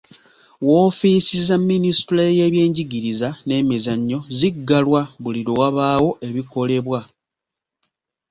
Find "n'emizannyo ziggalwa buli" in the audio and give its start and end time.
3.45-5.41